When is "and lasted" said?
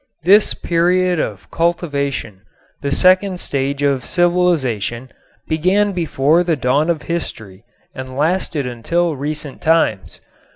7.93-8.65